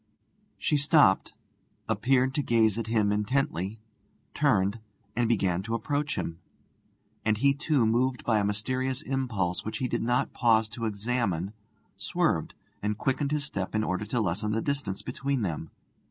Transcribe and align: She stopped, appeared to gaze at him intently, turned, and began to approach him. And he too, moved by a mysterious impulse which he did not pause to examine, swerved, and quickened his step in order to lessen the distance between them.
She 0.57 0.77
stopped, 0.77 1.33
appeared 1.87 2.33
to 2.33 2.41
gaze 2.41 2.79
at 2.79 2.87
him 2.87 3.11
intently, 3.11 3.79
turned, 4.33 4.79
and 5.15 5.29
began 5.29 5.61
to 5.61 5.75
approach 5.75 6.17
him. 6.17 6.39
And 7.23 7.37
he 7.37 7.53
too, 7.53 7.85
moved 7.85 8.23
by 8.23 8.39
a 8.39 8.43
mysterious 8.43 9.03
impulse 9.03 9.63
which 9.63 9.77
he 9.77 9.87
did 9.87 10.01
not 10.01 10.33
pause 10.33 10.67
to 10.69 10.87
examine, 10.87 11.53
swerved, 11.97 12.55
and 12.81 12.97
quickened 12.97 13.31
his 13.31 13.43
step 13.45 13.75
in 13.75 13.83
order 13.83 14.05
to 14.05 14.19
lessen 14.19 14.53
the 14.53 14.59
distance 14.63 15.03
between 15.03 15.43
them. 15.43 15.69